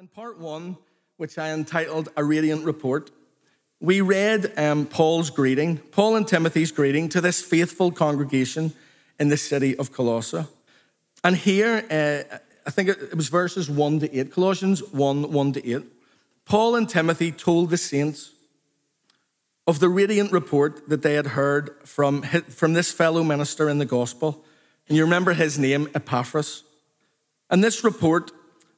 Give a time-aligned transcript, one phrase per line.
[0.00, 0.78] In part one,
[1.18, 3.10] which I entitled A Radiant Report,
[3.80, 8.72] we read um, Paul's greeting, Paul and Timothy's greeting to this faithful congregation
[9.18, 10.46] in the city of Colossae.
[11.22, 15.70] And here, uh, I think it was verses 1 to 8, Colossians 1 1 to
[15.70, 15.82] 8.
[16.46, 18.32] Paul and Timothy told the saints
[19.66, 23.84] of the radiant report that they had heard from, from this fellow minister in the
[23.84, 24.46] gospel.
[24.88, 26.62] And you remember his name, Epaphras.
[27.50, 28.30] And this report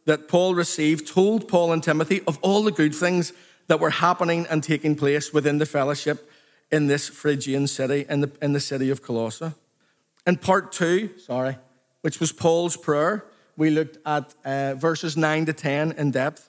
[0.04, 3.32] that Paul received told Paul and Timothy of all the good things
[3.68, 6.30] that were happening and taking place within the fellowship
[6.70, 9.52] in this Phrygian city, in the, in the city of Colossae.
[10.26, 11.57] In part two, sorry,
[12.00, 13.24] which was Paul's prayer,
[13.57, 16.48] we looked at uh, verses 9 to 10 in depth.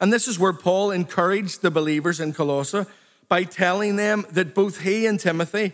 [0.00, 2.86] And this is where Paul encouraged the believers in Colossae
[3.28, 5.72] by telling them that both he and Timothy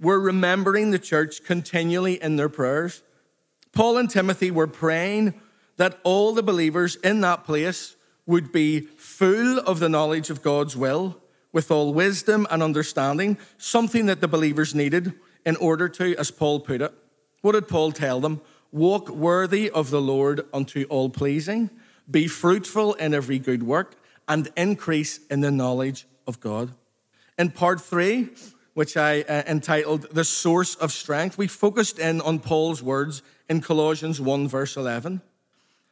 [0.00, 3.02] were remembering the church continually in their prayers.
[3.72, 5.34] Paul and Timothy were praying
[5.80, 10.76] that all the believers in that place would be full of the knowledge of God's
[10.76, 11.16] will,
[11.52, 15.14] with all wisdom and understanding, something that the believers needed
[15.46, 16.92] in order to, as Paul put it,
[17.40, 18.42] what did Paul tell them?
[18.70, 21.70] Walk worthy of the Lord unto all pleasing,
[22.10, 23.96] be fruitful in every good work,
[24.28, 26.72] and increase in the knowledge of God.
[27.38, 28.28] In part three,
[28.74, 33.62] which I uh, entitled The Source of Strength, we focused in on Paul's words in
[33.62, 35.22] Colossians 1, verse 11.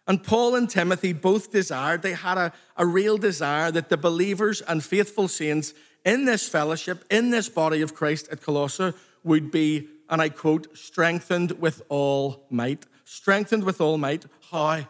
[0.09, 4.63] And Paul and Timothy both desired, they had a, a real desire that the believers
[4.63, 9.87] and faithful saints in this fellowship, in this body of Christ at Colossae, would be,
[10.09, 12.87] and I quote, strengthened with all might.
[13.05, 14.25] Strengthened with all might.
[14.51, 14.87] How?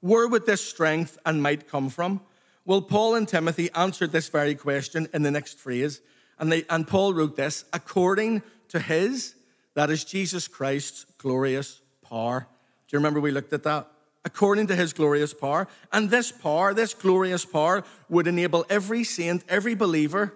[0.00, 2.20] Where would this strength and might come from?
[2.64, 6.00] Well, Paul and Timothy answered this very question in the next phrase.
[6.40, 9.36] And, they, and Paul wrote this according to his,
[9.74, 12.48] that is Jesus Christ's glorious power.
[12.88, 13.88] Do you remember we looked at that?
[14.24, 15.68] According to his glorious power.
[15.92, 20.34] And this power, this glorious power, would enable every saint, every believer,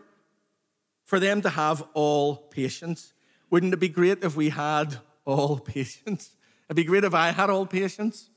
[1.04, 3.12] for them to have all patience.
[3.50, 6.30] Wouldn't it be great if we had all patience?
[6.66, 8.30] It'd be great if I had all patience.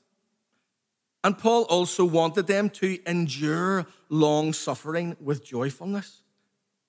[1.24, 6.22] And Paul also wanted them to endure long suffering with joyfulness.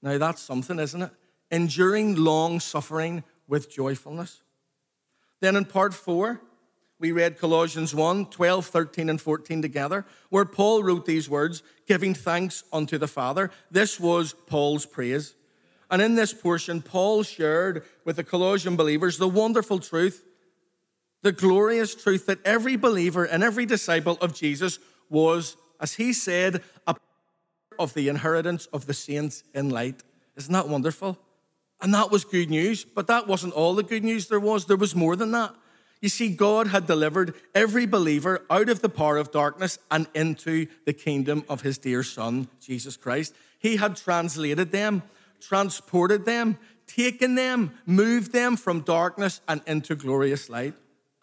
[0.02, 1.10] Now, that's something, isn't it?
[1.50, 4.42] Enduring long suffering with joyfulness.
[5.40, 6.40] Then in part four,
[7.00, 12.14] we read Colossians 1 12, 13, and 14 together, where Paul wrote these words, giving
[12.14, 13.50] thanks unto the Father.
[13.70, 15.34] This was Paul's praise.
[15.90, 20.22] And in this portion, Paul shared with the Colossian believers the wonderful truth,
[21.22, 24.78] the glorious truth that every believer and every disciple of Jesus
[25.08, 26.94] was, as he said, a
[27.78, 30.02] of the inheritance of the saints in light.
[30.36, 31.16] Isn't that wonderful?
[31.80, 34.66] And that was good news, but that wasn't all the good news there was.
[34.66, 35.54] There was more than that.
[36.00, 40.66] You see, God had delivered every believer out of the power of darkness and into
[40.84, 43.34] the kingdom of his dear Son, Jesus Christ.
[43.58, 45.02] He had translated them,
[45.40, 50.74] transported them, taken them, moved them from darkness and into glorious light.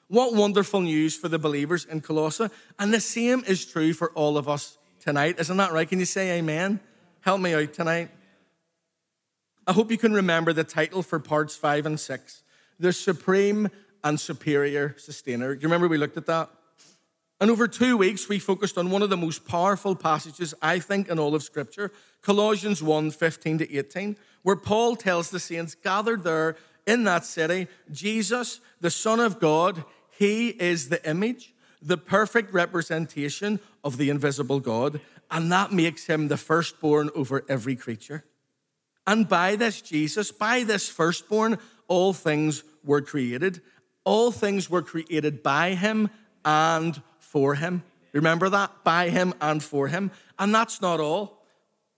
[0.08, 2.50] What wonderful news for the believers in Colossae.
[2.78, 5.40] And the same is true for all of us tonight.
[5.40, 5.88] Isn't that right?
[5.88, 6.80] Can you say amen?
[7.22, 8.10] Help me out tonight.
[9.66, 12.44] I hope you can remember the title for parts five and six
[12.80, 13.70] The Supreme
[14.06, 15.56] and superior sustainer.
[15.56, 16.50] Do you remember we looked at that?
[17.42, 21.10] And over two weeks, we focused on one of the most powerful passages, I think,
[21.10, 26.24] in all of Scripture Colossians 1 15 to 18, where Paul tells the saints gathered
[26.24, 26.56] there
[26.88, 33.60] in that city Jesus, the Son of God, he is the image, the perfect representation
[33.84, 38.24] of the invisible God, and that makes him the firstborn over every creature.
[39.06, 43.62] And by this Jesus, by this firstborn, all things were created
[44.06, 46.10] all things were created by him
[46.46, 47.84] and for him.
[48.14, 48.72] Remember that?
[48.86, 50.12] By him and for him.
[50.40, 51.44] And that's not all.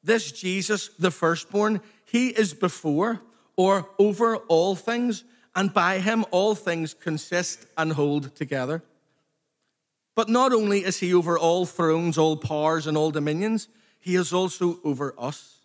[0.03, 3.21] This Jesus, the firstborn, he is before
[3.55, 5.23] or over all things,
[5.55, 8.83] and by him all things consist and hold together.
[10.15, 13.67] But not only is he over all thrones, all powers, and all dominions,
[13.99, 15.59] he is also over us,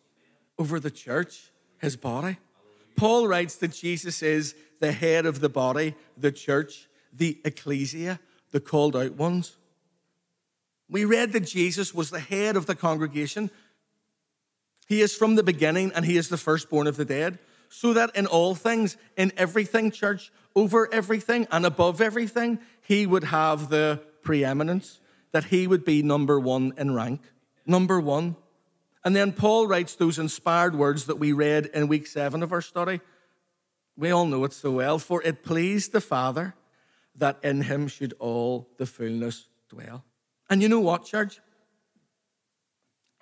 [0.59, 2.39] over the church, his body.
[2.97, 8.19] Paul writes that Jesus is the head of the body, the church, the ecclesia,
[8.51, 9.57] the called out ones.
[10.91, 13.53] We read that Jesus was the head of the congregation.
[14.89, 17.39] He is from the beginning and he is the firstborn of the dead.
[17.69, 23.25] So that in all things, in everything, church, over everything and above everything, he would
[23.25, 24.99] have the preeminence,
[25.31, 27.21] that he would be number one in rank.
[27.65, 28.35] Number one.
[29.05, 32.61] And then Paul writes those inspired words that we read in week seven of our
[32.61, 33.01] study
[33.97, 34.99] we all know it so well.
[34.99, 36.55] For it pleased the Father
[37.17, 40.05] that in him should all the fullness dwell.
[40.49, 41.41] And you know what, church?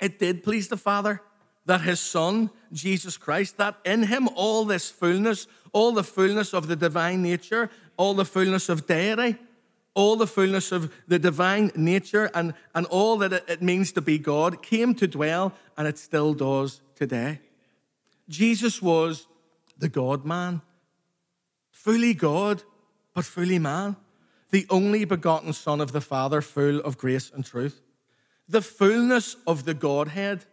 [0.00, 1.20] It did please the Father
[1.66, 6.68] that his Son, Jesus Christ, that in him all this fullness, all the fullness of
[6.68, 9.38] the divine nature, all the fullness of deity,
[9.94, 14.18] all the fullness of the divine nature, and, and all that it means to be
[14.18, 17.40] God came to dwell, and it still does today.
[18.28, 19.26] Jesus was
[19.80, 20.62] the God man,
[21.70, 22.62] fully God,
[23.14, 23.96] but fully man,
[24.50, 27.80] the only begotten Son of the Father, full of grace and truth.
[28.48, 30.44] The fullness of the Godhead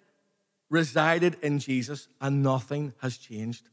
[0.70, 3.70] resided in Jesus, and nothing has changed.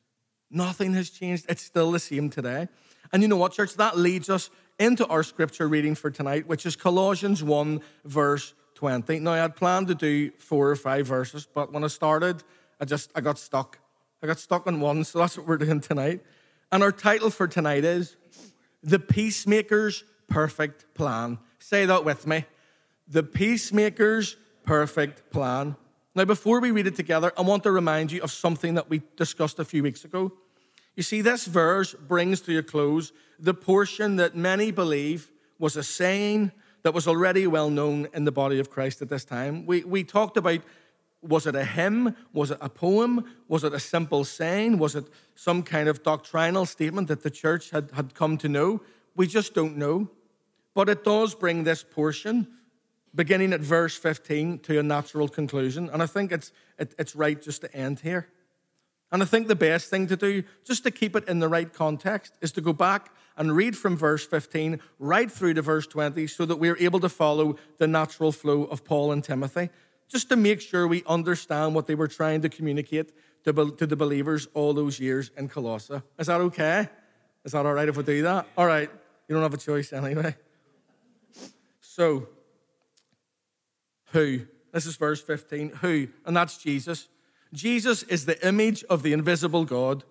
[0.51, 1.47] Nothing has changed.
[1.49, 2.69] It's still the same today.
[3.13, 3.75] And you know what, church?
[3.75, 9.21] That leads us into our scripture reading for tonight, which is Colossians 1, verse 20.
[9.21, 12.43] Now, I had planned to do four or five verses, but when I started,
[12.81, 13.79] I just I got stuck.
[14.25, 16.25] I got stuck on one, so that's what we're doing tonight.
[16.73, 18.17] And our title for tonight is
[18.83, 21.37] The Peacemaker's Perfect Plan.
[21.59, 22.47] Say that with me.
[23.07, 25.77] The Peacemaker's Perfect Plan.
[26.15, 29.03] Now, before we read it together, I want to remind you of something that we
[29.17, 30.33] discussed a few weeks ago.
[30.97, 35.83] You see, this verse brings to a close the portion that many believe was a
[35.83, 36.51] saying
[36.83, 39.67] that was already well known in the body of Christ at this time.
[39.67, 40.63] We, we talked about
[41.27, 42.15] was it a hymn?
[42.33, 43.25] Was it a poem?
[43.49, 44.79] Was it a simple saying?
[44.79, 48.83] Was it some kind of doctrinal statement that the church had, had come to know?
[49.17, 50.11] We just don't know.
[50.75, 52.49] But it does bring this portion,
[53.15, 55.89] beginning at verse 15, to a natural conclusion.
[55.93, 58.29] And I think it's, it, it's right just to end here.
[59.13, 61.73] And I think the best thing to do, just to keep it in the right
[61.73, 66.27] context, is to go back and read from verse 15 right through to verse 20
[66.27, 69.71] so that we're able to follow the natural flow of Paul and Timothy
[70.15, 73.11] just to make sure we understand what they were trying to communicate
[73.43, 76.01] to, to the believers all those years in Colossae.
[76.21, 76.89] Is that okay?
[77.45, 78.47] Is that all right if we do that?
[78.57, 78.89] All right.
[79.27, 80.37] You don't have a choice anyway.
[81.81, 82.29] So,
[84.13, 84.43] who?
[84.73, 85.71] This is verse 15.
[85.81, 86.07] Who?
[86.25, 87.09] And that's Jesus.
[87.53, 90.05] Jesus is the image of the invisible God,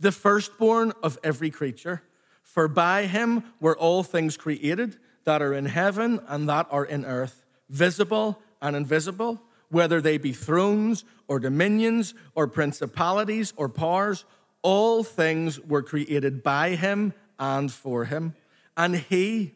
[0.00, 2.02] the firstborn of every creature.
[2.42, 7.04] For by him were all things created that are in heaven and that are in
[7.04, 14.24] earth, visible and invisible, whether they be thrones or dominions or principalities or powers,
[14.62, 18.34] all things were created by him and for him.
[18.76, 19.54] And he,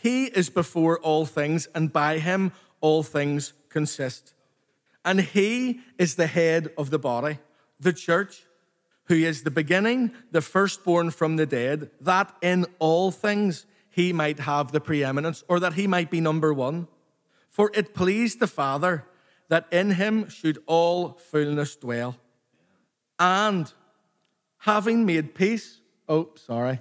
[0.00, 4.32] he is before all things, and by him all things consist.
[5.04, 7.38] And he is the head of the body,
[7.78, 8.44] the church,
[9.04, 14.40] who is the beginning, the firstborn from the dead, that in all things he might
[14.40, 16.88] have the preeminence, or that he might be number one.
[17.58, 19.04] For it pleased the Father
[19.48, 22.16] that in him should all fullness dwell.
[23.18, 23.72] And
[24.58, 26.78] having made peace, oh, sorry,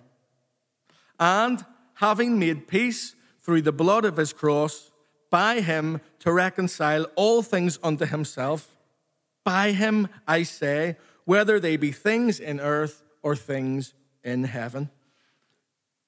[1.20, 1.66] and
[1.96, 4.92] having made peace through the blood of his cross,
[5.32, 8.78] by him to reconcile all things unto himself.
[9.44, 14.92] By him, I say, whether they be things in earth or things in heaven.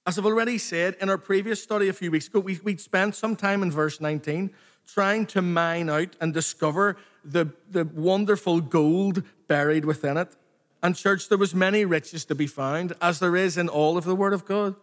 [0.09, 3.13] As I've already said in our previous study a few weeks ago, we, we spent
[3.13, 4.49] some time in verse 19
[4.87, 10.35] trying to mine out and discover the, the wonderful gold buried within it.
[10.81, 14.03] And, church, there was many riches to be found, as there is in all of
[14.03, 14.73] the Word of God.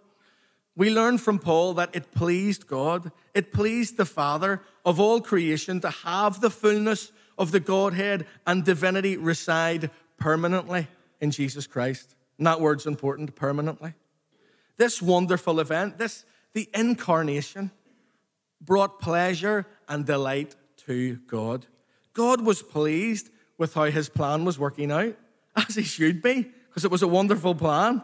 [0.77, 5.81] We learn from Paul that it pleased God, it pleased the Father of all creation
[5.81, 10.87] to have the fullness of the Godhead and divinity reside permanently
[11.21, 12.15] in Jesus Christ.
[12.39, 13.95] And that word's important permanently.
[14.77, 17.71] This wonderful event, this the incarnation,
[18.61, 20.57] brought pleasure and delight
[20.87, 21.67] to God.
[22.15, 23.29] God was pleased
[23.59, 25.17] with how his plan was working out,
[25.57, 28.03] as he should be, because it was a wonderful plan.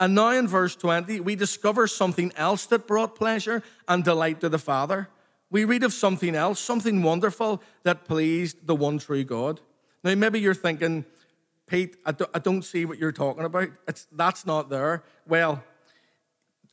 [0.00, 4.48] And now in verse 20, we discover something else that brought pleasure and delight to
[4.48, 5.08] the Father.
[5.50, 9.60] We read of something else, something wonderful that pleased the one true God.
[10.02, 11.04] Now, maybe you're thinking,
[11.66, 13.68] Pete, I don't see what you're talking about.
[13.86, 15.04] It's, that's not there.
[15.26, 15.62] Well,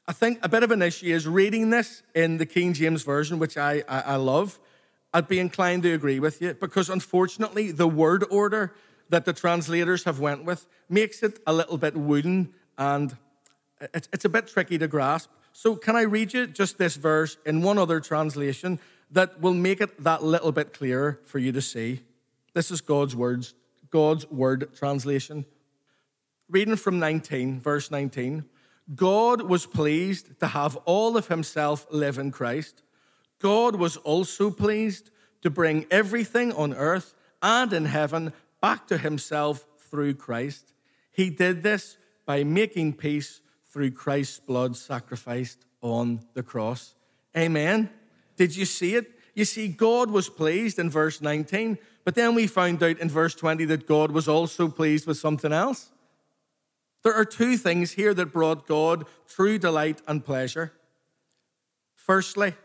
[0.10, 3.38] I think a bit of an issue is reading this in the King James Version,
[3.38, 4.58] which I, I, I love.
[5.14, 8.74] I'd be inclined to agree with you because unfortunately, the word order
[9.10, 13.16] that the translators have went with makes it a little bit wooden and
[13.94, 15.30] it's, it's a bit tricky to grasp.
[15.54, 18.80] So, can I read you just this verse in one other translation
[19.12, 22.02] that will make it that little bit clearer for you to see?
[22.56, 23.54] This is God's words,
[23.92, 25.46] God's word translation.
[26.50, 28.46] Reading from 19, verse 19.
[28.96, 32.82] God was pleased to have all of himself live in Christ.
[33.40, 39.66] God was also pleased to bring everything on earth and in heaven back to himself
[39.90, 40.74] through Christ.
[41.12, 43.42] He did this by making peace
[43.72, 46.96] through Christ's blood sacrificed on the cross.
[47.38, 47.90] Amen.
[48.36, 49.12] Did you see it?
[49.36, 53.36] You see, God was pleased in verse 19, but then we found out in verse
[53.36, 55.92] 20 that God was also pleased with something else.
[57.04, 60.74] There are two things here that brought God true delight and pleasure.
[61.94, 62.56] Firstly,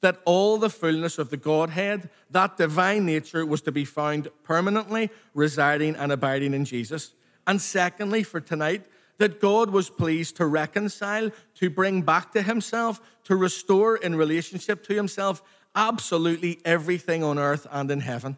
[0.00, 5.10] that all the fullness of the Godhead, that divine nature, was to be found permanently
[5.32, 7.14] residing and abiding in Jesus.
[7.46, 8.84] And secondly, for tonight,
[9.18, 14.84] that God was pleased to reconcile, to bring back to himself, to restore in relationship
[14.88, 15.42] to himself
[15.74, 18.36] absolutely everything on earth and in heaven.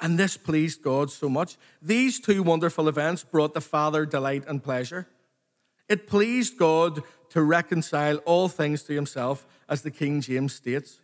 [0.00, 1.56] And this pleased God so much.
[1.80, 5.06] These two wonderful events brought the Father delight and pleasure.
[5.88, 11.00] It pleased God to reconcile all things to himself as the King James states.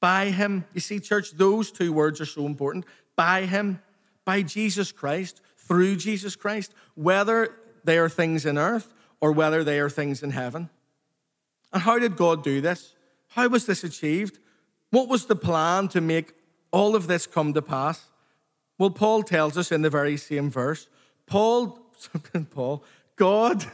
[0.00, 2.84] By him, you see, church, those two words are so important.
[3.16, 3.80] By him,
[4.24, 9.80] by Jesus Christ, through Jesus Christ, whether they are things in earth or whether they
[9.80, 10.68] are things in heaven.
[11.72, 12.94] And how did God do this?
[13.28, 14.38] How was this achieved?
[14.90, 16.34] What was the plan to make
[16.76, 18.04] all of this come to pass?
[18.76, 20.88] Well, Paul tells us in the very same verse.
[21.24, 21.78] Paul,
[22.50, 22.84] Paul,
[23.16, 23.64] God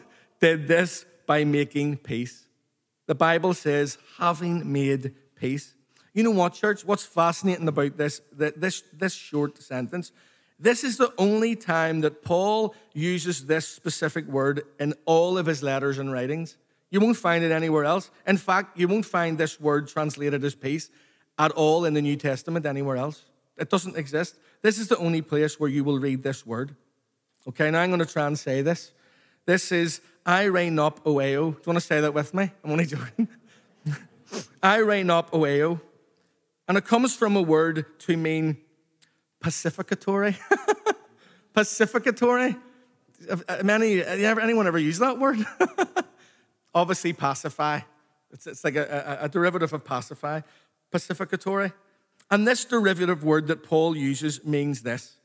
[0.40, 2.46] did this by making peace.
[3.06, 5.74] The Bible says, having made peace.
[6.14, 6.84] You know what, church?
[6.84, 10.12] What's fascinating about this, this, this short sentence?
[10.60, 15.60] This is the only time that Paul uses this specific word in all of his
[15.60, 16.56] letters and writings.
[16.92, 18.12] You won't find it anywhere else.
[18.28, 20.88] In fact, you won't find this word translated as peace
[21.38, 23.22] at all in the New Testament anywhere else.
[23.56, 24.36] It doesn't exist.
[24.62, 26.74] This is the only place where you will read this word.
[27.48, 28.92] Okay, now I'm going to try and say this.
[29.46, 31.50] This is eirene oeo.
[31.50, 32.50] Do you want to say that with me?
[32.64, 33.28] I'm only joking.
[34.62, 35.80] eirene oeo.
[36.68, 38.56] And it comes from a word to mean
[39.42, 40.38] pacificatory.
[41.54, 42.56] pacificatory.
[43.62, 45.44] Many, anyone ever use that word?
[46.74, 47.80] Obviously, pacify.
[48.32, 50.40] It's, it's like a, a, a derivative of pacify,
[50.92, 51.72] pacificatory.
[52.30, 55.16] And this derivative word that Paul uses means this.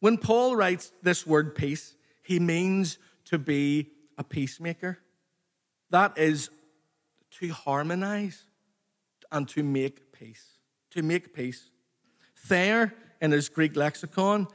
[0.00, 4.98] When Paul writes this word peace, he means to be a peacemaker.
[5.90, 6.50] That is
[7.38, 8.44] to harmonize
[9.30, 10.58] and to make peace.
[10.90, 11.70] To make peace.
[12.36, 14.48] Thayer, in his Greek lexicon,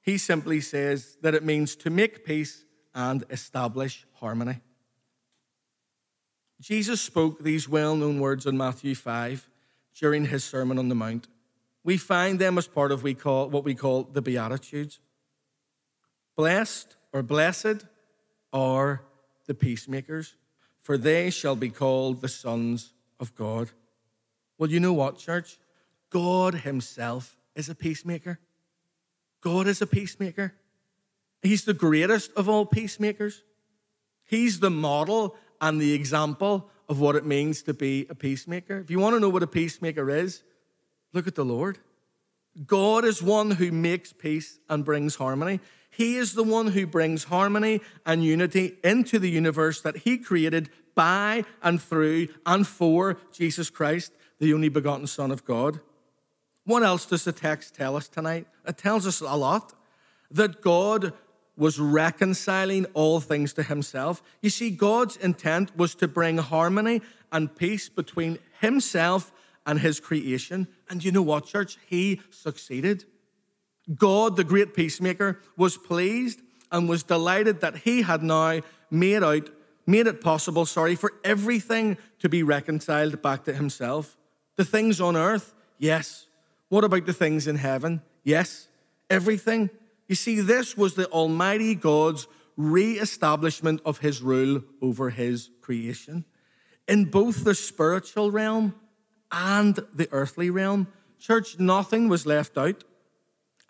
[0.00, 4.60] he simply says that it means to make peace and establish harmony.
[6.60, 9.48] Jesus spoke these well known words in Matthew 5
[9.98, 11.28] during his Sermon on the Mount.
[11.82, 15.00] We find them as part of we call, what we call the Beatitudes.
[16.36, 17.84] Blessed or blessed
[18.52, 19.02] are
[19.46, 20.34] the peacemakers,
[20.82, 23.70] for they shall be called the sons of God.
[24.58, 25.58] Well, you know what, church?
[26.10, 28.38] God Himself is a peacemaker.
[29.40, 30.54] God is a peacemaker.
[31.42, 33.42] He's the greatest of all peacemakers.
[34.24, 38.78] He's the model and the example of what it means to be a peacemaker.
[38.78, 40.42] If you want to know what a peacemaker is,
[41.12, 41.78] look at the Lord.
[42.66, 45.60] God is one who makes peace and brings harmony.
[45.90, 50.70] He is the one who brings harmony and unity into the universe that He created
[50.94, 55.80] by and through and for Jesus Christ, the only begotten Son of God.
[56.64, 58.46] What else does the text tell us tonight?
[58.66, 59.74] It tells us a lot
[60.30, 61.12] that God
[61.56, 64.22] was reconciling all things to Himself.
[64.42, 69.32] You see, God's intent was to bring harmony and peace between Himself
[69.66, 70.68] and His creation.
[70.90, 71.78] And you know what, church?
[71.86, 73.04] He succeeded.
[73.94, 76.40] God, the great peacemaker, was pleased
[76.72, 79.48] and was delighted that he had now made out,
[79.86, 84.16] made it possible, sorry, for everything to be reconciled back to himself.
[84.56, 86.26] The things on earth, yes.
[86.68, 88.02] What about the things in heaven?
[88.24, 88.68] Yes.
[89.10, 89.70] Everything.
[90.08, 96.24] You see, this was the Almighty God's re-establishment of his rule over his creation.
[96.86, 98.74] In both the spiritual realm
[99.32, 102.84] and the earthly realm, church, nothing was left out.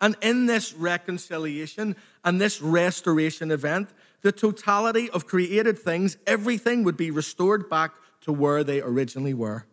[0.01, 3.89] And in this reconciliation and this restoration event,
[4.21, 9.65] the totality of created things, everything would be restored back to where they originally were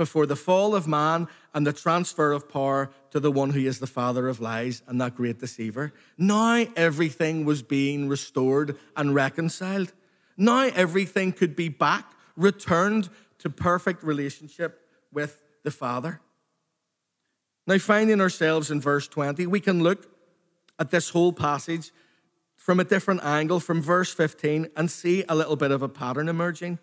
[0.00, 3.80] before the fall of man and the transfer of power to the one who is
[3.80, 5.92] the father of lies and that great deceiver.
[6.16, 9.92] Now everything was being restored and reconciled.
[10.38, 16.22] Now everything could be back, returned to perfect relationship with the Father.
[17.66, 20.06] Now, finding ourselves in verse 20, we can look
[20.78, 21.92] at this whole passage
[22.56, 26.30] from a different angle, from verse 15, and see a little bit of a pattern
[26.30, 26.78] emerging.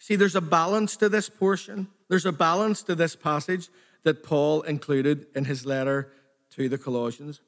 [0.00, 3.70] See, there's a balance to this portion, there's a balance to this passage
[4.02, 6.12] that Paul included in his letter
[6.50, 7.40] to the Colossians.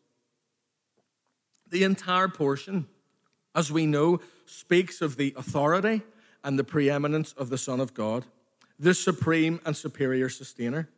[1.68, 2.86] The entire portion,
[3.54, 6.00] as we know, speaks of the authority
[6.42, 8.24] and the preeminence of the Son of God,
[8.78, 10.88] the supreme and superior sustainer.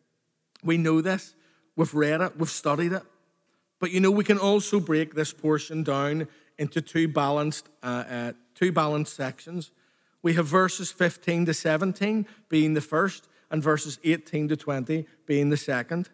[0.63, 1.35] We know this.
[1.75, 3.03] We've read it, we've studied it.
[3.81, 8.33] But you know, we can also break this portion down into two balanced, uh, uh,
[8.55, 9.73] two balanced sections.
[10.23, 15.51] We have verses 15 to 17 being the first, and verses 18 to 20 being
[15.51, 16.09] the second.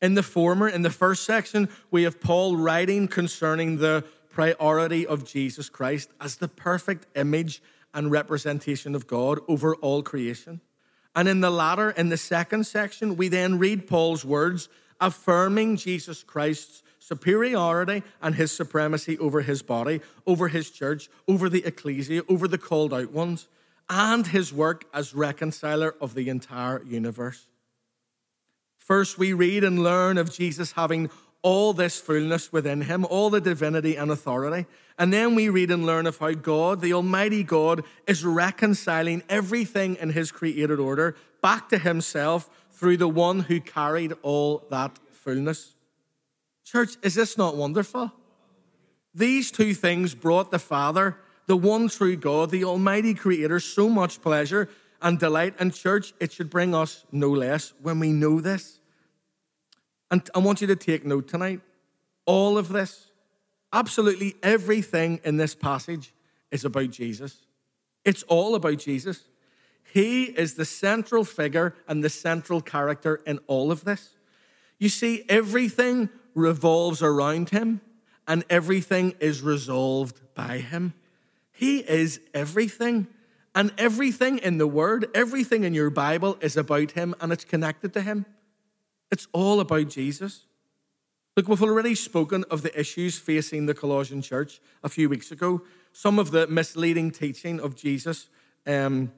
[0.00, 5.24] In the former, in the first section, we have Paul writing concerning the priority of
[5.24, 7.62] Jesus Christ as the perfect image
[7.94, 10.60] and representation of God over all creation.
[11.14, 14.68] And in the latter, in the second section, we then read Paul's words
[15.00, 21.64] affirming Jesus Christ's superiority and his supremacy over his body, over his church, over the
[21.64, 23.46] ecclesia, over the called out ones,
[23.88, 27.46] and his work as reconciler of the entire universe.
[28.78, 31.10] First, we read and learn of Jesus having
[31.42, 34.66] all this fullness within him, all the divinity and authority.
[34.98, 39.96] And then we read and learn of how God, the Almighty God, is reconciling everything
[39.96, 45.74] in his created order back to himself through the one who carried all that fullness.
[46.64, 48.12] Church, is this not wonderful?
[49.14, 54.22] These two things brought the Father, the one true God, the Almighty Creator, so much
[54.22, 54.68] pleasure
[55.02, 55.54] and delight.
[55.58, 58.78] And, church, it should bring us no less when we know this.
[60.10, 61.60] And I want you to take note tonight.
[62.26, 63.10] All of this,
[63.72, 66.14] absolutely everything in this passage
[66.50, 67.36] is about Jesus.
[68.04, 69.24] It's all about Jesus.
[69.92, 74.10] He is the central figure and the central character in all of this.
[74.78, 77.80] You see, everything revolves around him
[78.26, 80.94] and everything is resolved by him.
[81.54, 83.06] He is everything.
[83.54, 87.92] And everything in the Word, everything in your Bible is about him and it's connected
[87.94, 88.26] to him.
[89.12, 90.44] It's all about Jesus.
[91.36, 95.62] Look, we've already spoken of the issues facing the Colossian church a few weeks ago.
[95.92, 98.28] Some of the misleading teaching of Jesus.
[98.66, 99.12] Um,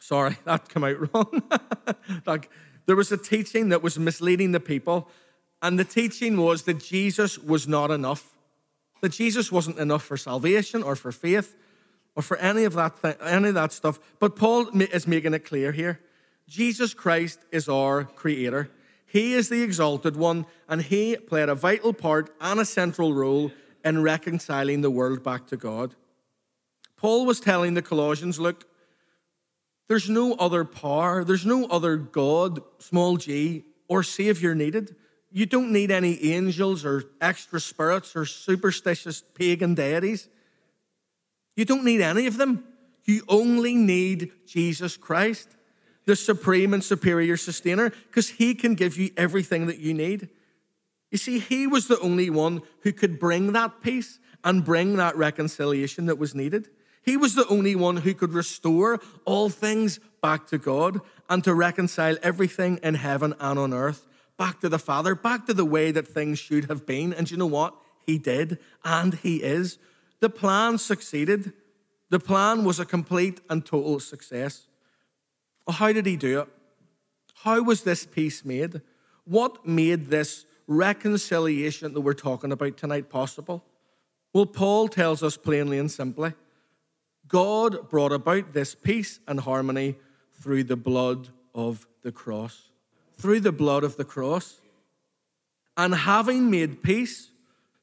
[0.00, 1.42] sorry, that came out wrong.
[2.26, 2.50] like,
[2.86, 5.08] there was a teaching that was misleading the people,
[5.62, 8.37] and the teaching was that Jesus was not enough.
[9.00, 11.56] That Jesus wasn't enough for salvation or for faith
[12.16, 13.98] or for any of that, th- any of that stuff.
[14.18, 16.00] But Paul is making it clear here
[16.48, 18.70] Jesus Christ is our creator.
[19.06, 23.52] He is the exalted one, and he played a vital part and a central role
[23.84, 25.94] in reconciling the world back to God.
[26.96, 28.64] Paul was telling the Colossians, look,
[29.88, 34.96] there's no other power, there's no other God, small g, or Savior needed.
[35.30, 40.28] You don't need any angels or extra spirits or superstitious pagan deities.
[41.56, 42.64] You don't need any of them.
[43.04, 45.48] You only need Jesus Christ
[46.08, 50.30] the supreme and superior sustainer, because he can give you everything that you need.
[51.10, 55.16] You see, he was the only one who could bring that peace and bring that
[55.18, 56.68] reconciliation that was needed.
[57.02, 61.52] He was the only one who could restore all things back to God and to
[61.52, 64.07] reconcile everything in heaven and on earth
[64.38, 67.12] back to the Father, back to the way that things should have been.
[67.12, 67.74] And you know what?
[68.06, 69.78] He did, and He is.
[70.20, 71.52] The plan succeeded.
[72.08, 74.66] The plan was a complete and total success.
[75.68, 76.48] How did he do it?
[77.42, 78.80] How was this peace made?
[79.24, 83.64] What made this reconciliation that we're talking about tonight possible?
[84.32, 86.32] Well, Paul tells us plainly and simply
[87.26, 89.96] God brought about this peace and harmony
[90.40, 92.67] through the blood of the cross.
[93.18, 94.60] Through the blood of the cross.
[95.76, 97.30] And having made peace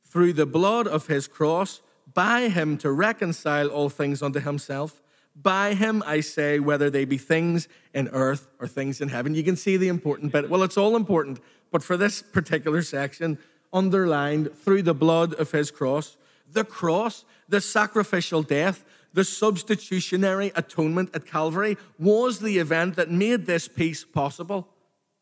[0.03, 1.81] through the blood of his cross,
[2.13, 5.01] by him to reconcile all things unto himself,
[5.35, 9.35] by him, I say, whether they be things in earth or things in heaven.
[9.35, 10.49] You can see the important bit.
[10.49, 13.37] Well, it's all important, but for this particular section,
[13.73, 16.15] underlined through the blood of his cross,
[16.49, 23.45] the cross, the sacrificial death, the substitutionary atonement at Calvary was the event that made
[23.45, 24.69] this peace possible.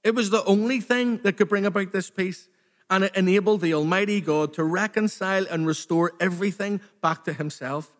[0.03, 2.49] It was the only thing that could bring about this peace,
[2.89, 7.95] and it enabled the Almighty God to reconcile and restore everything back to Himself.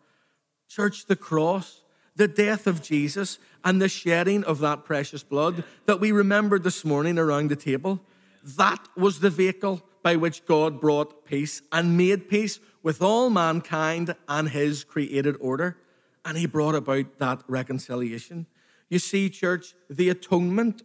[0.67, 1.83] Church, the cross
[2.15, 6.85] the death of Jesus and the shedding of that precious blood that we remembered this
[6.85, 8.01] morning around the table.
[8.43, 14.15] That was the vehicle by which God brought peace and made peace with all mankind
[14.27, 15.77] and his created order.
[16.25, 18.47] And he brought about that reconciliation.
[18.89, 20.83] You see, church, the atonement,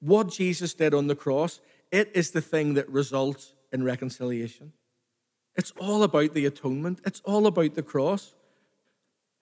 [0.00, 4.72] what Jesus did on the cross, it is the thing that results in reconciliation.
[5.56, 8.34] It's all about the atonement, it's all about the cross.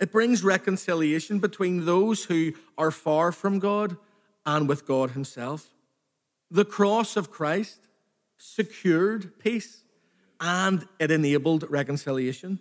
[0.01, 3.97] It brings reconciliation between those who are far from God
[4.45, 5.71] and with God Himself.
[6.51, 7.79] The cross of Christ
[8.37, 9.83] secured peace
[10.41, 12.59] and it enabled reconciliation.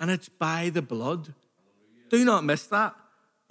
[0.00, 1.34] And it's by the blood.
[2.08, 2.94] Do not miss that.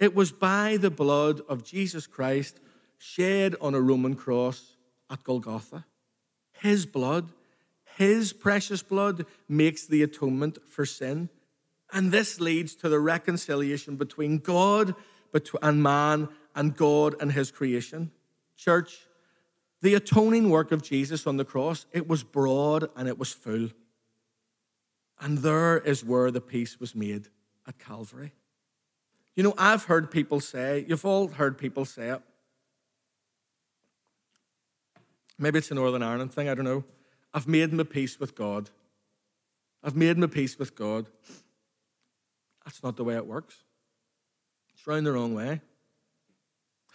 [0.00, 2.58] It was by the blood of Jesus Christ
[3.04, 4.76] shed on a Roman cross
[5.10, 5.84] at Golgotha.
[6.52, 7.32] His blood,
[7.98, 11.28] his precious blood, makes the atonement for sin.
[11.92, 14.94] And this leads to the reconciliation between God
[15.62, 18.10] and man and God and his creation.
[18.56, 19.06] Church,
[19.82, 23.68] the atoning work of Jesus on the cross, it was broad and it was full.
[25.20, 27.28] And there is where the peace was made
[27.68, 28.32] at Calvary.
[29.36, 32.22] You know, I've heard people say, you've all heard people say it.
[35.38, 36.84] Maybe it's a Northern Ireland thing, I don't know.
[37.32, 38.70] I've made my peace with God.
[39.82, 41.08] I've made my peace with God.
[42.64, 43.56] That's not the way it works.
[44.72, 45.60] It's round the wrong way.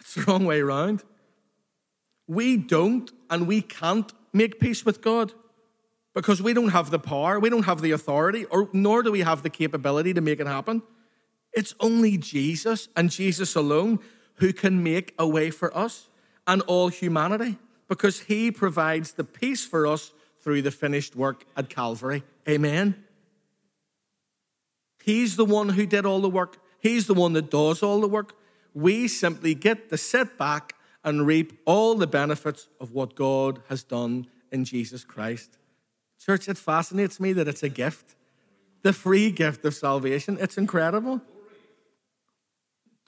[0.00, 1.04] It's the wrong way around.
[2.26, 5.32] We don't and we can't make peace with God
[6.14, 9.20] because we don't have the power, we don't have the authority, or nor do we
[9.20, 10.82] have the capability to make it happen.
[11.52, 14.00] It's only Jesus and Jesus alone
[14.36, 16.08] who can make a way for us
[16.46, 17.58] and all humanity
[17.90, 22.22] because he provides the peace for us through the finished work at Calvary.
[22.48, 23.04] Amen.
[25.02, 26.58] He's the one who did all the work.
[26.78, 28.36] He's the one that does all the work.
[28.74, 33.82] We simply get to sit back and reap all the benefits of what God has
[33.82, 35.58] done in Jesus Christ.
[36.24, 38.14] Church, it fascinates me that it's a gift,
[38.82, 40.38] the free gift of salvation.
[40.40, 41.20] It's incredible.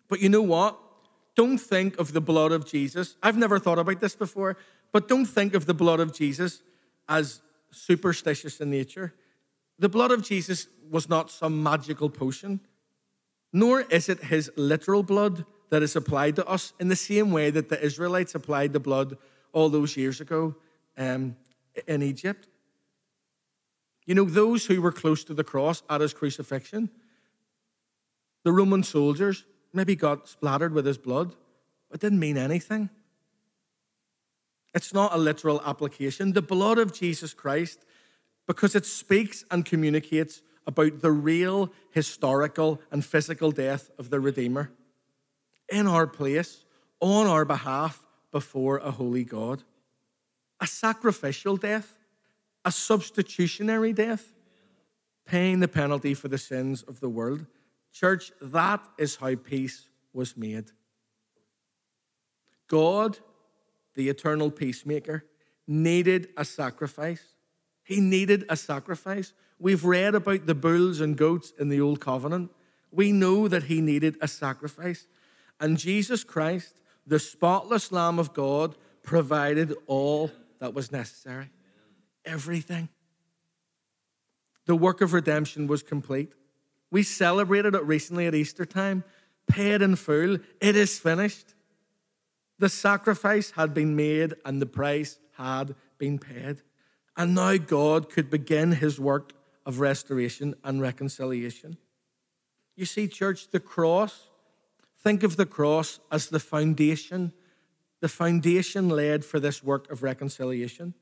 [0.09, 0.77] But you know what?
[1.35, 3.17] Don't think of the blood of Jesus.
[3.23, 4.57] I've never thought about this before,
[4.93, 6.63] but don't think of the blood of Jesus
[7.09, 7.41] as
[7.71, 9.15] superstitious in nature.
[9.79, 12.61] The blood of Jesus was not some magical potion,
[13.53, 17.51] nor is it his literal blood that is applied to us in the same way
[17.51, 19.17] that the Israelites applied the blood
[19.53, 20.55] all those years ago
[20.99, 21.35] um,
[21.87, 22.47] in Egypt.
[24.05, 26.91] You know, those who were close to the cross at his crucifixion,
[28.45, 31.35] the Roman soldiers maybe got splattered with his blood.
[31.91, 32.91] But didn't mean anything.
[34.75, 36.33] It's not a literal application.
[36.33, 37.85] The blood of Jesus Christ,
[38.47, 44.71] because it speaks and communicates about the real historical and physical death of the Redeemer
[45.69, 46.65] in our place,
[47.01, 49.63] on our behalf, before a holy God.
[50.61, 51.99] A sacrificial death,
[52.65, 54.33] a substitutionary death,
[55.27, 57.45] paying the penalty for the sins of the world.
[57.93, 60.71] Church, that is how peace was made.
[62.69, 63.19] God,
[63.95, 65.25] the eternal peacemaker,
[65.67, 67.23] needed a sacrifice.
[67.85, 69.33] He needed a sacrifice.
[69.59, 72.51] We've read about the bulls and goats in the Old Covenant.
[72.91, 75.07] We know that he needed a sacrifice.
[75.61, 76.75] And Jesus Christ,
[77.07, 81.51] the spotless Lamb of God, provided all that was necessary.
[82.25, 82.89] Everything.
[84.67, 86.33] The work of redemption was complete.
[86.93, 89.03] We celebrated it recently at Easter time,
[89.49, 90.37] paid in full.
[90.61, 91.55] It is finished.
[92.59, 96.61] The sacrifice had been made and the price had been paid.
[97.17, 99.33] And now God could begin his work
[99.65, 101.79] of restoration and reconciliation.
[102.77, 104.29] You see, church, the cross,
[104.99, 107.33] think of the cross as the foundation,
[108.01, 110.93] the foundation laid for this work of reconciliation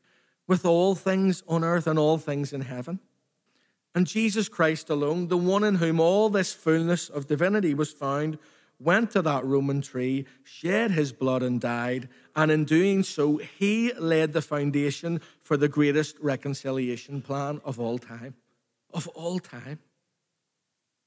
[0.47, 3.01] with all things on earth and all things in heaven.
[3.95, 8.39] And Jesus Christ alone, the one in whom all this fullness of divinity was found,
[8.79, 12.09] went to that Roman tree, shed his blood, and died.
[12.35, 17.99] And in doing so, he laid the foundation for the greatest reconciliation plan of all
[17.99, 18.35] time.
[18.95, 19.81] Of all time.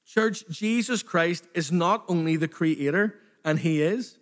[0.06, 4.18] Church, Jesus Christ is not only the creator, and he is.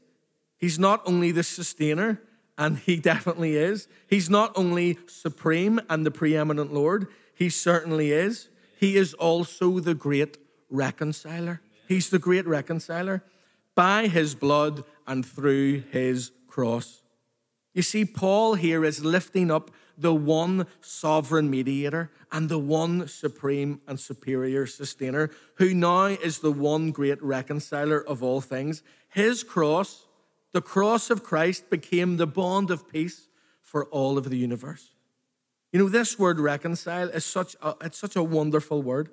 [0.57, 2.22] He's not only the sustainer,
[2.57, 3.88] and he definitely is.
[4.09, 8.48] He's not only supreme and the preeminent Lord, he certainly is.
[8.83, 11.61] He is also the great reconciler.
[11.87, 13.23] He's the great reconciler
[13.77, 17.01] by his blood and through his cross.
[17.75, 23.81] You see, Paul here is lifting up the one sovereign mediator and the one supreme
[23.87, 28.83] and superior sustainer, who now is the one great reconciler of all things.
[29.11, 30.07] His cross,
[30.51, 33.29] the cross of Christ, became the bond of peace
[33.61, 34.92] for all of the universe.
[35.73, 39.09] You know, this word reconcile is such a, it's such a wonderful word.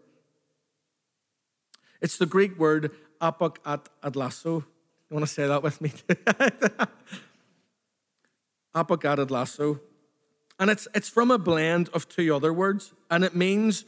[2.01, 2.91] It's the Greek word
[3.21, 4.65] apak at adlasso.
[5.09, 5.91] You want to say that with me?
[8.75, 9.79] apokatallasso.
[10.59, 13.85] And it's, it's from a blend of two other words, and it means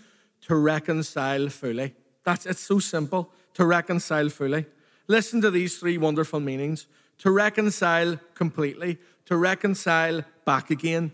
[0.48, 1.94] to reconcile fully.
[2.24, 3.30] That's it's so simple.
[3.56, 4.66] To reconcile fully.
[5.08, 6.88] Listen to these three wonderful meanings.
[7.20, 11.12] To reconcile completely, to reconcile back again,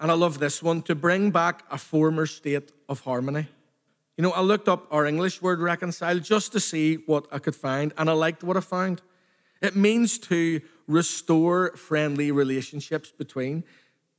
[0.00, 3.48] and I love this one to bring back a former state of harmony.
[4.16, 7.54] You know, I looked up our English word reconcile just to see what I could
[7.54, 9.02] find, and I liked what I found.
[9.60, 13.64] It means to restore friendly relationships between.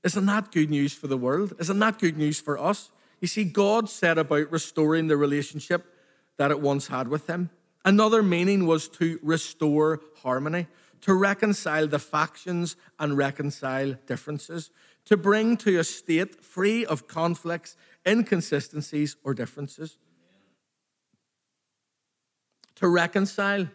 [0.03, 1.53] Isn't that good news for the world?
[1.59, 2.91] Isn't that good news for us?
[3.19, 5.93] You see, God set about restoring the relationship
[6.37, 7.49] that it once had with Him.
[7.83, 10.67] Another meaning was to restore harmony,
[11.01, 14.69] to reconcile the factions and reconcile differences,
[15.09, 17.75] to bring to a state free of conflicts,
[18.07, 19.97] inconsistencies, or differences.
[22.75, 23.67] To reconcile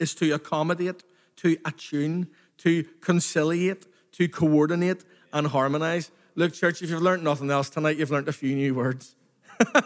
[0.00, 1.04] is to accommodate,
[1.36, 2.26] to attune,
[2.58, 6.10] to conciliate, to coordinate, and harmonize.
[6.34, 9.14] Look, church, if you've learned nothing else tonight, you've learned a few new words.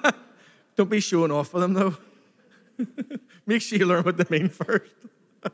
[0.77, 1.99] Don't be showing off with them, though.
[3.47, 4.91] Make sure you learn what they mean first.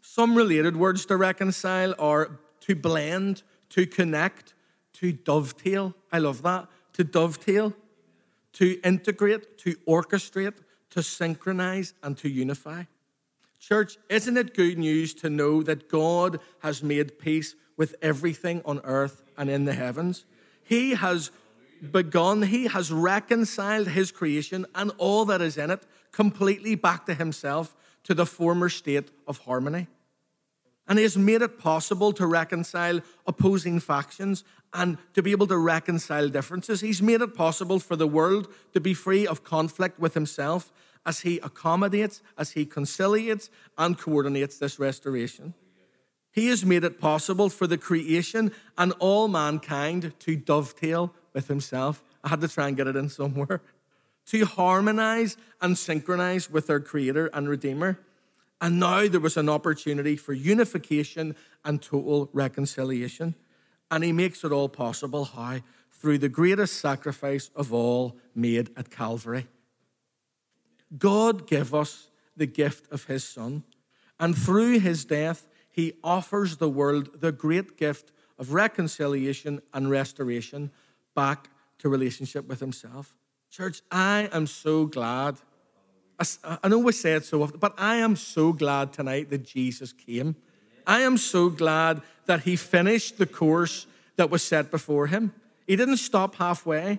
[0.00, 4.54] Some related words to reconcile are to blend, to connect,
[4.94, 5.94] to dovetail.
[6.12, 6.68] I love that.
[6.94, 7.72] To dovetail,
[8.54, 10.54] to integrate, to orchestrate,
[10.90, 12.84] to synchronize, and to unify.
[13.58, 18.80] Church, isn't it good news to know that God has made peace with everything on
[18.84, 20.24] earth and in the heavens?
[20.62, 21.30] He has
[21.90, 27.14] begun, He has reconciled His creation and all that is in it completely back to
[27.14, 29.88] Himself to the former state of harmony.
[30.90, 34.42] And He has made it possible to reconcile opposing factions
[34.74, 36.80] and to be able to reconcile differences.
[36.80, 40.72] He's made it possible for the world to be free of conflict with Himself
[41.06, 45.54] as He accommodates, as He conciliates, and coordinates this restoration.
[46.32, 52.02] He has made it possible for the creation and all mankind to dovetail with Himself.
[52.24, 53.62] I had to try and get it in somewhere.
[54.26, 57.98] To harmonize and synchronize with their Creator and Redeemer.
[58.60, 63.34] And now there was an opportunity for unification and total reconciliation.
[63.90, 65.24] And He makes it all possible.
[65.24, 65.60] How?
[65.90, 69.46] Through the greatest sacrifice of all made at Calvary.
[70.96, 73.64] God gave us the gift of His Son.
[74.18, 80.70] And through His death, He offers the world the great gift of reconciliation and restoration
[81.14, 83.14] back to relationship with Himself.
[83.50, 85.38] Church, I am so glad.
[86.62, 89.92] I know we say it so often, but I am so glad tonight that Jesus
[89.92, 90.36] came.
[90.86, 95.32] I am so glad that He finished the course that was set before Him.
[95.66, 96.98] He didn't stop halfway.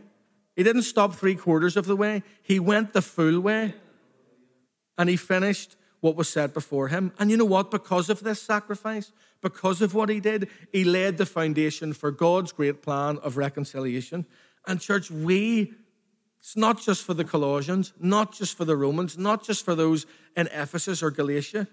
[0.55, 2.23] He didn't stop three quarters of the way.
[2.41, 3.73] He went the full way
[4.97, 7.11] and he finished what was set before him.
[7.19, 7.71] And you know what?
[7.71, 12.51] Because of this sacrifice, because of what he did, he laid the foundation for God's
[12.51, 14.25] great plan of reconciliation.
[14.67, 15.73] And, church, we,
[16.41, 20.07] it's not just for the Colossians, not just for the Romans, not just for those
[20.35, 21.67] in Ephesus or Galatia.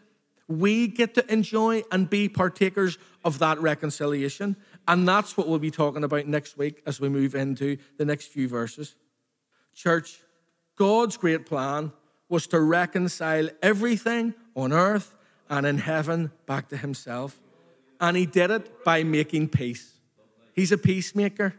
[0.47, 4.57] We get to enjoy and be partakers of that reconciliation.
[4.87, 8.27] And that's what we'll be talking about next week as we move into the next
[8.27, 8.95] few verses.
[9.75, 10.21] Church,
[10.77, 11.93] God's great plan
[12.29, 15.15] was to reconcile everything on earth
[15.49, 17.41] and in heaven back to himself.
[18.01, 19.95] And he did it by making peace.
[20.55, 21.55] He's a peacemaker.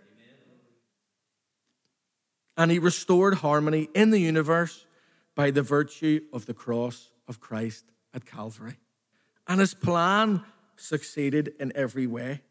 [2.59, 4.85] And he restored harmony in the universe
[5.33, 8.77] by the virtue of the cross of Christ at Calvary.
[9.47, 10.43] And his plan
[10.75, 12.41] succeeded in every way.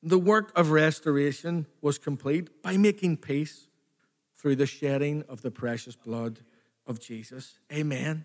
[0.00, 3.66] The work of restoration was complete by making peace
[4.36, 6.38] through the shedding of the precious blood
[6.86, 7.58] of Jesus.
[7.72, 8.24] Amen.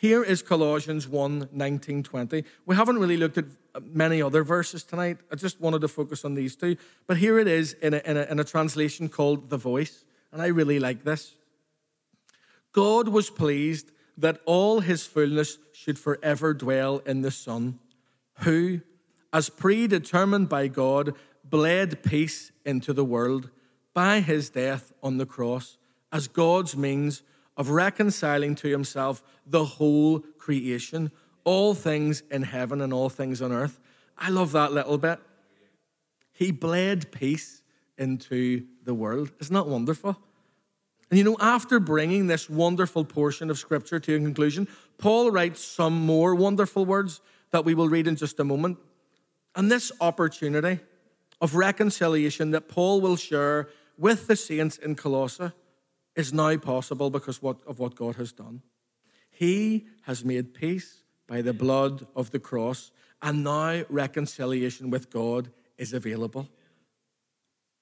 [0.00, 2.44] Here is Colossians 1 19, 20.
[2.66, 3.46] We haven't really looked at
[3.82, 5.18] many other verses tonight.
[5.32, 6.76] I just wanted to focus on these two.
[7.08, 10.04] But here it is in a, in a, in a translation called The Voice.
[10.32, 11.34] And I really like this.
[12.70, 17.80] God was pleased that all his fullness should forever dwell in the Son,
[18.40, 18.82] who,
[19.32, 23.50] as predetermined by God, bled peace into the world
[23.94, 25.76] by his death on the cross
[26.12, 27.22] as God's means
[27.58, 31.10] of reconciling to himself the whole creation,
[31.44, 33.80] all things in heaven and all things on earth.
[34.16, 35.18] I love that little bit.
[36.32, 37.62] He bled peace
[37.98, 39.32] into the world.
[39.40, 40.16] Isn't that wonderful?
[41.10, 44.68] And you know, after bringing this wonderful portion of scripture to a conclusion,
[44.98, 48.78] Paul writes some more wonderful words that we will read in just a moment.
[49.56, 50.80] And this opportunity
[51.40, 55.50] of reconciliation that Paul will share with the saints in Colossae
[56.18, 58.60] is now possible because of what God has done.
[59.30, 62.90] He has made peace by the blood of the cross,
[63.22, 66.48] and now reconciliation with God is available.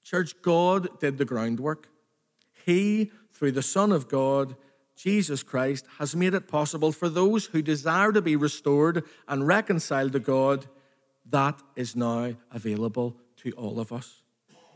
[0.05, 1.89] Church, God did the groundwork.
[2.67, 4.55] He, through the Son of God,
[4.97, 10.13] Jesus Christ, has made it possible for those who desire to be restored and reconciled
[10.13, 10.67] to God.
[11.31, 14.23] That is now available to all of us.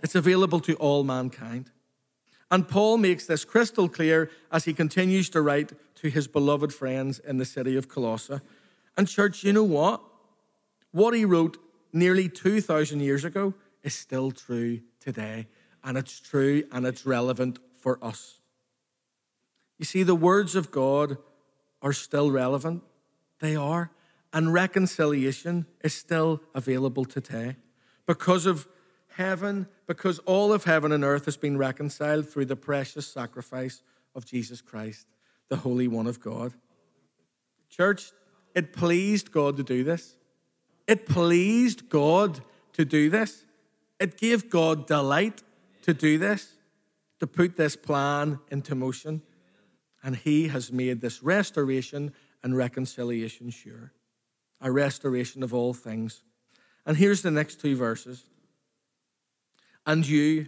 [0.03, 1.71] It's available to all mankind.
[2.51, 7.19] And Paul makes this crystal clear as he continues to write to his beloved friends
[7.21, 8.41] in the city of Colossae.
[8.97, 10.03] And, church, you know what?
[10.91, 11.59] What he wrote
[11.93, 15.47] nearly 2,000 years ago is still true today.
[15.85, 18.41] And it's true and it's relevant for us.
[19.79, 21.17] You see, the words of God
[21.81, 22.83] are still relevant.
[23.39, 23.91] They are.
[24.33, 27.57] And reconciliation is still available today
[28.07, 28.69] because of
[29.17, 33.83] heaven, because all of heaven and earth has been reconciled through the precious sacrifice
[34.15, 35.05] of Jesus Christ,
[35.49, 36.55] the Holy One of God.
[37.71, 38.13] Church,
[38.55, 40.15] it pleased God to do this.
[40.87, 42.41] It pleased God
[42.75, 43.45] to do this.
[43.99, 45.43] It gave God delight
[45.83, 46.55] to do this,
[47.19, 49.23] to put this plan into motion.
[50.05, 52.13] And He has made this restoration
[52.45, 53.91] and reconciliation sure.
[54.61, 56.23] A restoration of all things.
[56.87, 58.23] And here's the next two verses.
[59.91, 60.47] And you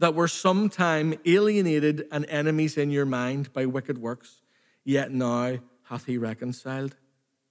[0.00, 4.42] that were sometime alienated and enemies in your mind by wicked works,
[4.82, 6.96] yet now hath he reconciled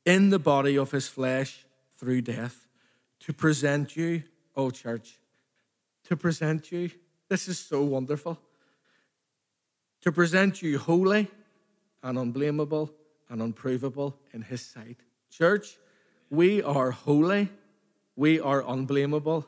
[0.06, 1.65] in the body of his flesh
[1.96, 2.67] through death
[3.22, 4.24] to present you,
[4.58, 5.20] O church,
[6.04, 6.91] to present you.
[7.30, 8.38] This is so wonderful.
[10.02, 11.32] To present you holy
[12.04, 12.91] and unblameable
[13.30, 14.98] and unprovable in his sight.
[15.30, 15.78] Church,
[16.30, 17.48] we are holy,
[18.17, 19.46] we are unblameable,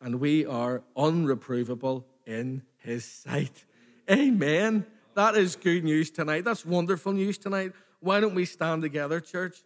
[0.00, 3.64] and we are unreprovable in his sight.
[4.10, 4.86] Amen.
[5.14, 6.44] That is good news tonight.
[6.44, 7.72] That's wonderful news tonight.
[8.00, 9.56] Why don't we stand together, church?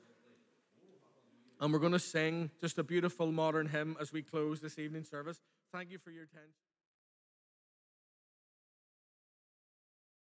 [1.60, 5.04] And we're going to sing just a beautiful modern hymn as we close this evening
[5.04, 5.40] service.
[5.72, 6.69] Thank you for your attention.